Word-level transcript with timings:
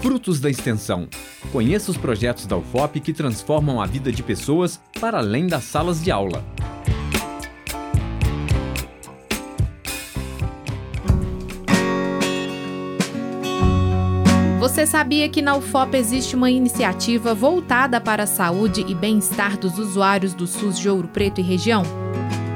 Frutos 0.00 0.38
da 0.38 0.48
Extensão. 0.48 1.08
Conheça 1.50 1.90
os 1.90 1.96
projetos 1.96 2.46
da 2.46 2.56
UFOP 2.56 3.00
que 3.00 3.12
transformam 3.12 3.80
a 3.80 3.86
vida 3.86 4.12
de 4.12 4.22
pessoas 4.22 4.80
para 5.00 5.18
além 5.18 5.48
das 5.48 5.64
salas 5.64 6.02
de 6.02 6.10
aula. 6.10 6.44
Você 14.60 14.86
sabia 14.86 15.28
que 15.28 15.42
na 15.42 15.56
UFOP 15.56 15.96
existe 15.96 16.36
uma 16.36 16.50
iniciativa 16.50 17.34
voltada 17.34 18.00
para 18.00 18.22
a 18.22 18.26
saúde 18.26 18.84
e 18.86 18.94
bem-estar 18.94 19.58
dos 19.58 19.78
usuários 19.78 20.32
do 20.32 20.46
SUS 20.46 20.78
de 20.78 20.88
Ouro 20.88 21.08
Preto 21.08 21.40
e 21.40 21.42
região? 21.42 21.82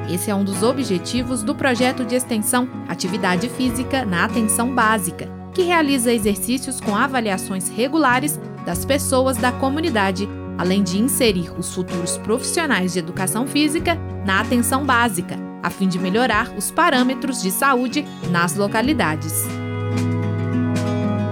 Esse 0.09 0.31
é 0.31 0.35
um 0.35 0.45
dos 0.45 0.63
objetivos 0.63 1.43
do 1.43 1.55
projeto 1.55 2.05
de 2.05 2.15
extensão 2.15 2.69
Atividade 2.87 3.49
Física 3.49 4.05
na 4.05 4.25
Atenção 4.25 4.73
Básica, 4.73 5.42
que 5.53 5.63
realiza 5.63 6.13
exercícios 6.13 6.81
com 6.81 6.97
avaliações 6.97 7.69
regulares 7.69 8.39
das 8.65 8.85
pessoas 8.85 9.37
da 9.37 9.53
comunidade, 9.53 10.29
além 10.57 10.83
de 10.83 10.99
inserir 10.99 11.53
os 11.59 11.75
futuros 11.75 12.17
profissionais 12.19 12.93
de 12.93 12.99
educação 12.99 13.47
física 13.47 13.99
na 14.25 14.41
atenção 14.41 14.85
básica, 14.85 15.37
a 15.63 15.71
fim 15.71 15.89
de 15.89 15.99
melhorar 15.99 16.53
os 16.57 16.71
parâmetros 16.71 17.43
de 17.43 17.51
saúde 17.51 18.05
nas 18.31 18.57
localidades. 18.57 19.45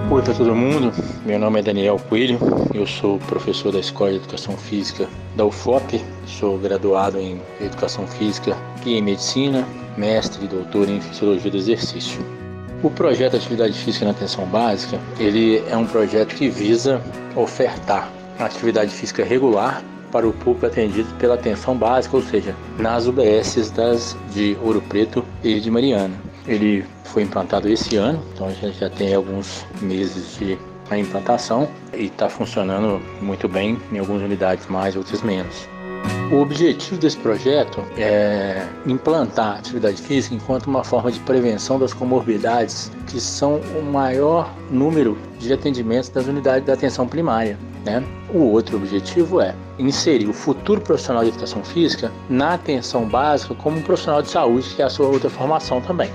Oi 0.09 0.21
para 0.21 0.33
todo 0.33 0.53
mundo, 0.53 0.91
meu 1.25 1.39
nome 1.39 1.59
é 1.59 1.63
Daniel 1.63 1.97
Coelho, 2.09 2.37
eu 2.73 2.85
sou 2.85 3.17
professor 3.19 3.71
da 3.71 3.79
Escola 3.79 4.11
de 4.11 4.17
Educação 4.17 4.57
Física 4.57 5.07
da 5.37 5.45
UFOP, 5.45 6.03
sou 6.25 6.57
graduado 6.57 7.17
em 7.17 7.39
Educação 7.61 8.05
Física 8.05 8.57
e 8.85 8.95
em 8.95 9.01
Medicina, 9.01 9.65
mestre 9.95 10.43
e 10.43 10.47
doutor 10.49 10.89
em 10.89 10.99
Fisiologia 10.99 11.49
do 11.49 11.55
Exercício. 11.55 12.40
O 12.83 12.89
projeto 12.89 13.35
Atividade 13.35 13.77
Física 13.77 14.05
na 14.05 14.11
Atenção 14.11 14.45
Básica, 14.47 14.99
ele 15.19 15.63
é 15.69 15.77
um 15.77 15.85
projeto 15.85 16.33
que 16.33 16.49
visa 16.49 16.99
ofertar 17.35 18.11
atividade 18.39 18.91
física 18.91 19.23
regular 19.23 19.83
para 20.11 20.27
o 20.27 20.33
público 20.33 20.65
atendido 20.65 21.07
pela 21.19 21.35
atenção 21.35 21.77
básica, 21.77 22.17
ou 22.17 22.23
seja, 22.23 22.55
nas 22.79 23.05
UBSs 23.05 23.71
das, 23.71 24.17
de 24.33 24.57
Ouro 24.63 24.81
Preto 24.81 25.23
e 25.43 25.59
de 25.59 25.69
Mariana. 25.69 26.15
Ele 26.47 26.83
foi 27.05 27.21
implantado 27.21 27.69
esse 27.69 27.95
ano, 27.97 28.21
então 28.33 28.47
a 28.47 28.51
gente 28.51 28.79
já 28.79 28.89
tem 28.89 29.13
alguns 29.13 29.63
meses 29.79 30.37
de 30.37 30.57
implantação 30.97 31.69
e 31.93 32.05
está 32.05 32.27
funcionando 32.27 32.99
muito 33.21 33.47
bem 33.47 33.79
em 33.91 33.99
algumas 33.99 34.23
unidades 34.23 34.67
mais, 34.67 34.95
outras 34.95 35.21
menos. 35.21 35.69
O 36.31 36.37
objetivo 36.37 36.97
desse 36.97 37.17
projeto 37.17 37.83
é 37.97 38.65
implantar 38.85 39.55
a 39.55 39.59
atividade 39.59 40.01
física 40.01 40.33
enquanto 40.33 40.67
uma 40.67 40.81
forma 40.81 41.11
de 41.11 41.19
prevenção 41.19 41.77
das 41.77 41.93
comorbidades 41.93 42.89
que 43.07 43.19
são 43.19 43.59
o 43.77 43.83
maior 43.83 44.49
número 44.69 45.17
de 45.39 45.51
atendimentos 45.51 46.07
das 46.07 46.27
unidades 46.27 46.65
da 46.65 46.73
atenção 46.73 47.05
primária. 47.05 47.59
Né? 47.85 48.01
O 48.33 48.43
outro 48.43 48.77
objetivo 48.77 49.41
é 49.41 49.53
inserir 49.77 50.29
o 50.29 50.33
futuro 50.33 50.79
profissional 50.79 51.21
de 51.23 51.31
educação 51.31 51.61
física 51.65 52.09
na 52.29 52.53
atenção 52.53 53.09
básica 53.09 53.53
como 53.55 53.79
um 53.79 53.81
profissional 53.81 54.21
de 54.21 54.29
saúde, 54.29 54.73
que 54.73 54.81
é 54.81 54.85
a 54.85 54.89
sua 54.89 55.07
outra 55.07 55.29
formação 55.29 55.81
também. 55.81 56.09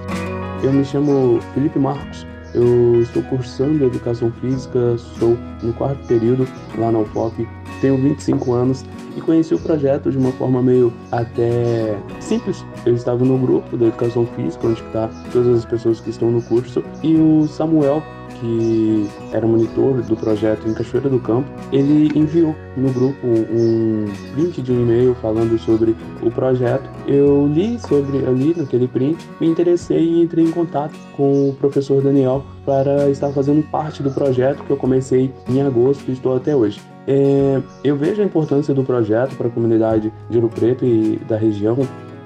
Eu 0.63 0.73
me 0.73 0.83
chamo 0.83 1.41
Felipe 1.53 1.79
Marcos, 1.79 2.27
eu 2.55 3.03
estou 3.03 3.23
cursando 3.25 3.85
Educação 3.85 4.33
Física, 4.41 4.97
sou 5.19 5.37
no 5.63 5.75
quarto 5.75 6.03
período 6.07 6.49
lá 6.79 6.91
na 6.91 7.01
UFOP, 7.01 7.47
tenho 7.81 7.97
25 7.97 8.53
anos 8.53 8.85
e 9.17 9.21
conheci 9.21 9.55
o 9.55 9.59
projeto 9.59 10.11
de 10.11 10.19
uma 10.19 10.31
forma 10.33 10.63
meio 10.63 10.93
até 11.11 11.97
simples. 12.21 12.65
Eu 12.85 12.95
estava 12.95 13.25
no 13.25 13.39
grupo 13.39 13.77
da 13.77 13.87
Educação 13.87 14.27
Física, 14.27 14.67
onde 14.67 14.81
está 14.83 15.09
todas 15.33 15.59
as 15.59 15.65
pessoas 15.65 16.01
que 16.01 16.11
estão 16.11 16.31
no 16.31 16.43
curso, 16.43 16.85
e 17.03 17.17
o 17.17 17.49
Samuel, 17.49 18.03
que 18.39 19.09
era 19.33 19.47
monitor 19.47 20.03
do 20.03 20.15
projeto 20.15 20.69
em 20.69 20.75
Cachoeira 20.75 21.09
do 21.09 21.19
Campo, 21.19 21.49
ele 21.73 22.11
enviou 22.15 22.55
no 22.77 22.93
grupo 22.93 23.27
um 23.27 24.05
link 24.37 24.61
de 24.61 24.73
um 24.73 24.83
e-mail 24.83 25.15
falando 25.23 25.59
sobre 25.59 25.97
o 26.23 26.31
projeto. 26.31 26.89
Eu 27.07 27.47
li 27.47 27.79
sobre 27.79 28.19
ali 28.27 28.55
naquele 28.55 28.87
print, 28.87 29.27
me 29.41 29.49
interessei 29.49 30.05
e 30.05 30.23
entrei 30.23 30.45
em 30.45 30.51
contato 30.51 30.95
com 31.17 31.49
o 31.49 31.55
professor 31.55 32.03
Daniel 32.03 32.45
para 32.67 33.09
estar 33.09 33.31
fazendo 33.31 33.63
parte 33.71 34.03
do 34.03 34.11
projeto 34.11 34.63
que 34.65 34.71
eu 34.71 34.77
comecei 34.77 35.33
em 35.49 35.63
agosto 35.63 36.05
e 36.09 36.13
estou 36.13 36.37
até 36.37 36.55
hoje. 36.55 36.79
É, 37.07 37.63
eu 37.85 37.97
vejo 37.97 38.21
a 38.21 38.25
importância 38.25 38.75
do 38.75 38.83
projeto 38.83 39.37
para 39.37 39.47
a 39.47 39.51
comunidade 39.51 40.13
de 40.29 40.37
Ouro 40.37 40.49
Preto 40.49 40.85
e 40.85 41.17
da 41.29 41.37
região 41.37 41.79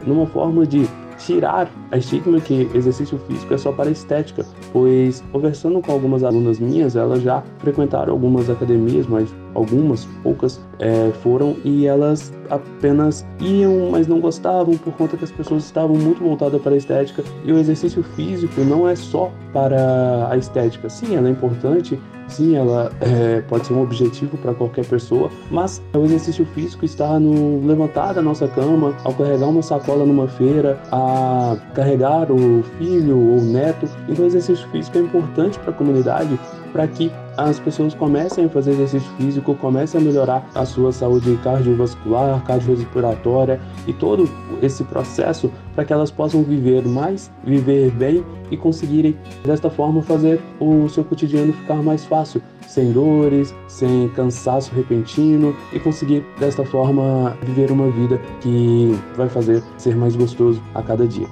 numa 0.06 0.26
forma 0.26 0.66
de 0.66 0.88
tirar 1.18 1.70
a 1.90 1.98
estigma 1.98 2.40
que 2.40 2.68
exercício 2.74 3.18
físico 3.18 3.52
é 3.52 3.58
só 3.58 3.70
para 3.72 3.90
estética, 3.90 4.44
pois 4.72 5.22
conversando 5.32 5.80
com 5.80 5.92
algumas 5.92 6.24
alunas 6.24 6.58
minhas, 6.58 6.96
elas 6.96 7.22
já 7.22 7.42
frequentaram 7.58 8.12
algumas 8.12 8.48
academias, 8.48 9.06
mas 9.06 9.28
algumas, 9.54 10.06
poucas, 10.22 10.60
é, 10.78 11.10
foram 11.22 11.56
e 11.64 11.86
elas 11.86 12.32
apenas 12.48 13.26
iam, 13.40 13.90
mas 13.90 14.06
não 14.06 14.20
gostavam 14.20 14.76
por 14.78 14.94
conta 14.94 15.16
que 15.16 15.24
as 15.24 15.30
pessoas 15.30 15.64
estavam 15.64 15.96
muito 15.96 16.22
voltadas 16.22 16.60
para 16.62 16.72
a 16.72 16.78
estética 16.78 17.22
e 17.44 17.52
o 17.52 17.58
exercício 17.58 18.02
físico 18.02 18.62
não 18.62 18.88
é 18.88 18.96
só 18.96 19.30
para 19.52 20.28
a 20.30 20.36
estética. 20.36 20.88
Sim, 20.88 21.16
ela 21.16 21.28
é 21.28 21.30
importante, 21.30 22.00
sim, 22.30 22.56
ela 22.56 22.90
é, 23.00 23.40
pode 23.42 23.66
ser 23.66 23.72
um 23.72 23.82
objetivo 23.82 24.36
para 24.38 24.54
qualquer 24.54 24.86
pessoa, 24.86 25.30
mas 25.50 25.82
o 25.94 26.04
exercício 26.04 26.46
físico 26.46 26.84
está 26.84 27.18
no 27.18 27.66
levantar 27.66 28.14
da 28.14 28.22
nossa 28.22 28.48
cama, 28.48 28.94
ao 29.04 29.12
carregar 29.14 29.48
uma 29.48 29.62
sacola 29.62 30.04
numa 30.04 30.28
feira, 30.28 30.80
a 30.90 31.56
carregar 31.74 32.30
o 32.30 32.62
filho 32.78 33.18
ou 33.18 33.38
o 33.38 33.42
neto. 33.42 33.88
Então, 34.08 34.24
o 34.24 34.28
exercício 34.28 34.66
físico 34.68 34.98
é 34.98 35.00
importante 35.00 35.58
para 35.58 35.70
a 35.70 35.74
comunidade 35.74 36.38
para 36.72 36.86
que 36.86 37.10
as 37.48 37.58
pessoas 37.58 37.94
comecem 37.94 38.44
a 38.44 38.48
fazer 38.48 38.72
exercício 38.72 39.10
físico, 39.16 39.54
comecem 39.54 40.00
a 40.00 40.04
melhorar 40.04 40.46
a 40.54 40.66
sua 40.66 40.92
saúde 40.92 41.38
cardiovascular, 41.42 42.42
cardiorrespiratória 42.44 43.60
e 43.86 43.92
todo 43.92 44.28
esse 44.62 44.84
processo 44.84 45.50
para 45.74 45.84
que 45.84 45.92
elas 45.92 46.10
possam 46.10 46.42
viver 46.42 46.86
mais, 46.86 47.30
viver 47.42 47.90
bem 47.92 48.24
e 48.50 48.56
conseguirem 48.56 49.16
desta 49.44 49.70
forma 49.70 50.02
fazer 50.02 50.40
o 50.58 50.88
seu 50.88 51.02
cotidiano 51.02 51.52
ficar 51.52 51.82
mais 51.82 52.04
fácil, 52.04 52.42
sem 52.66 52.92
dores, 52.92 53.54
sem 53.68 54.08
cansaço 54.10 54.74
repentino 54.74 55.56
e 55.72 55.80
conseguir 55.80 56.24
desta 56.38 56.64
forma 56.64 57.36
viver 57.42 57.70
uma 57.70 57.90
vida 57.90 58.20
que 58.40 58.98
vai 59.16 59.28
fazer 59.28 59.62
ser 59.78 59.96
mais 59.96 60.14
gostoso 60.14 60.60
a 60.74 60.82
cada 60.82 61.06
dia. 61.06 61.26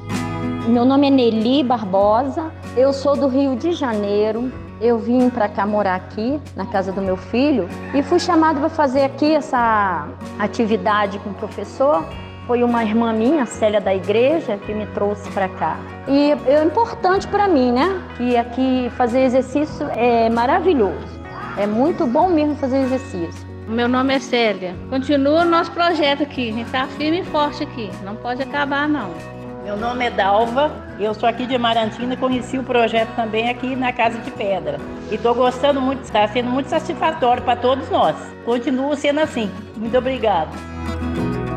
Meu 0.67 0.85
nome 0.85 1.09
é 1.09 1.11
Nelly 1.11 1.65
Barbosa, 1.65 2.51
eu 2.77 2.93
sou 2.93 3.17
do 3.17 3.27
Rio 3.27 3.57
de 3.57 3.73
Janeiro, 3.73 4.53
eu 4.81 4.99
vim 4.99 5.29
para 5.31 5.49
cá 5.49 5.67
morar 5.67 5.97
aqui, 5.97 6.41
na 6.55 6.67
casa 6.67 6.93
do 6.93 7.01
meu 7.01 7.17
filho, 7.17 7.69
e 7.95 8.03
fui 8.03 8.19
chamado 8.19 8.61
para 8.61 8.69
fazer 8.69 9.03
aqui 9.03 9.35
essa 9.35 10.09
atividade 10.39 11.19
com 11.19 11.31
o 11.31 11.35
professor. 11.35 12.05
Foi 12.47 12.63
uma 12.63 12.83
irmã 12.83 13.13
minha, 13.13 13.45
Célia 13.45 13.81
da 13.81 13.95
igreja, 13.95 14.57
que 14.57 14.73
me 14.73 14.87
trouxe 14.87 15.31
para 15.33 15.49
cá. 15.49 15.77
E 16.07 16.33
é 16.47 16.65
importante 16.65 17.29
para 17.29 17.47
mim, 17.47 17.73
né? 17.73 18.03
Que 18.17 18.37
aqui 18.37 18.91
fazer 18.97 19.21
exercício 19.21 19.87
é 19.91 20.31
maravilhoso. 20.31 21.19
É 21.59 21.67
muito 21.67 22.07
bom 22.07 22.29
mesmo 22.29 22.57
fazer 22.57 22.79
exercício. 22.79 23.47
Meu 23.69 23.87
nome 23.87 24.15
é 24.15 24.19
Célia. 24.19 24.75
Continua 24.89 25.43
o 25.43 25.45
nosso 25.45 25.71
projeto 25.73 26.23
aqui. 26.23 26.49
A 26.49 26.53
gente 26.53 26.67
está 26.67 26.87
firme 26.87 27.21
e 27.21 27.25
forte 27.25 27.65
aqui. 27.65 27.91
Não 28.03 28.17
pode 28.17 28.43
acabar, 28.43 28.89
não. 28.89 29.38
Meu 29.69 29.77
nome 29.77 30.07
é 30.07 30.11
Dalva, 30.11 30.73
eu 30.99 31.13
sou 31.13 31.29
aqui 31.29 31.45
de 31.45 31.59
Marantina 31.59 32.15
e 32.15 32.17
conheci 32.17 32.57
o 32.57 32.65
projeto 32.65 33.15
também 33.15 33.51
aqui 33.51 33.77
na 33.77 33.93
Casa 33.93 34.17
de 34.17 34.31
Pedra. 34.31 34.79
E 35.11 35.17
estou 35.17 35.35
gostando 35.35 35.79
muito, 35.79 36.03
está 36.05 36.27
sendo 36.27 36.49
muito 36.49 36.71
satisfatório 36.71 37.43
para 37.43 37.55
todos 37.55 37.87
nós. 37.91 38.17
Continua 38.47 38.97
sendo 38.97 39.21
assim. 39.21 39.51
Muito 39.77 39.99
obrigada. 39.99 40.51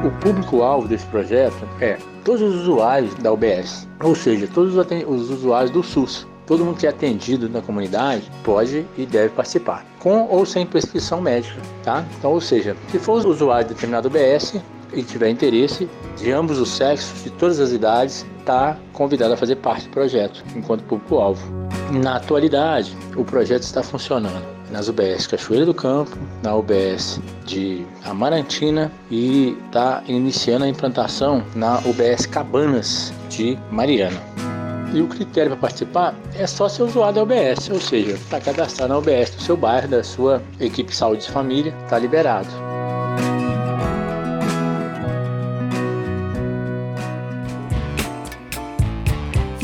O 0.05 0.11
público-alvo 0.19 0.89
desse 0.89 1.05
projeto 1.05 1.65
é 1.79 1.97
todos 2.25 2.41
os 2.41 2.55
usuários 2.63 3.15
da 3.15 3.31
UBS, 3.31 3.87
ou 4.03 4.13
seja, 4.13 4.45
todos 4.45 4.75
os 4.75 5.29
usuários 5.29 5.71
do 5.71 5.81
SUS. 5.81 6.27
Todo 6.45 6.65
mundo 6.65 6.79
que 6.79 6.87
é 6.87 6.89
atendido 6.89 7.47
na 7.47 7.61
comunidade 7.61 8.29
pode 8.43 8.85
e 8.97 9.05
deve 9.05 9.29
participar, 9.29 9.85
com 9.99 10.27
ou 10.27 10.45
sem 10.45 10.65
prescrição 10.65 11.21
médica, 11.21 11.61
tá? 11.81 12.03
Então, 12.19 12.31
ou 12.31 12.41
seja, 12.41 12.75
se 12.89 12.99
for 12.99 13.25
usuário 13.25 13.69
de 13.69 13.73
determinado 13.73 14.09
UBS, 14.09 14.61
e 14.93 15.03
tiver 15.03 15.29
interesse, 15.29 15.89
de 16.17 16.31
ambos 16.31 16.59
os 16.59 16.69
sexos, 16.69 17.23
de 17.23 17.29
todas 17.31 17.59
as 17.59 17.71
idades, 17.71 18.25
está 18.39 18.77
convidado 18.93 19.33
a 19.33 19.37
fazer 19.37 19.55
parte 19.57 19.87
do 19.87 19.91
projeto, 19.91 20.43
enquanto 20.55 20.83
público-alvo. 20.83 21.41
Na 21.91 22.17
atualidade, 22.17 22.95
o 23.15 23.23
projeto 23.23 23.63
está 23.63 23.83
funcionando 23.83 24.45
nas 24.71 24.87
UBS 24.87 25.27
Cachoeira 25.27 25.65
do 25.65 25.73
Campo, 25.73 26.17
na 26.41 26.55
UBS 26.55 27.19
de 27.45 27.85
Amarantina 28.05 28.91
e 29.09 29.57
está 29.65 30.01
iniciando 30.07 30.63
a 30.65 30.67
implantação 30.67 31.43
na 31.53 31.79
UBS 31.79 32.25
Cabanas 32.25 33.13
de 33.29 33.59
Mariana. 33.69 34.19
E 34.93 35.01
o 35.01 35.07
critério 35.07 35.51
para 35.51 35.59
participar 35.61 36.15
é 36.35 36.45
só 36.45 36.67
ser 36.67 36.83
usuário 36.83 37.15
da 37.15 37.23
UBS, 37.23 37.69
ou 37.69 37.79
seja, 37.79 38.11
está 38.11 38.41
cadastrado 38.41 38.91
na 38.91 38.99
UBS 38.99 39.31
do 39.35 39.41
seu 39.41 39.55
bairro, 39.55 39.87
da 39.87 40.03
sua 40.03 40.41
equipe 40.59 40.89
de 40.89 40.95
saúde 40.95 41.23
e 41.23 41.31
família, 41.31 41.73
está 41.83 41.97
liberado. 41.97 42.49